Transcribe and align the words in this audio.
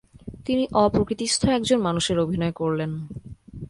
তিনি 0.45 0.63
অপ্রকৃতিস্থ 0.75 1.41
একজন 1.49 1.79
মানুষের 1.81 2.17
অভিনয় 2.19 2.51
করলেন। 2.51 2.91